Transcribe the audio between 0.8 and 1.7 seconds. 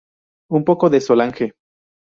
de Solange.